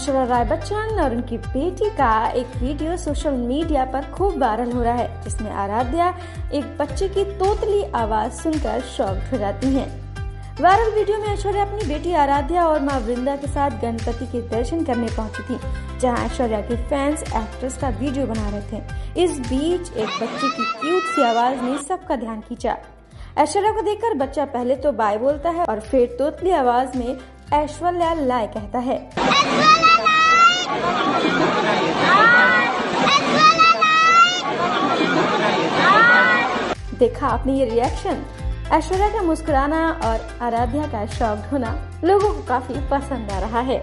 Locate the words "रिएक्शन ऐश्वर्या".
37.64-39.08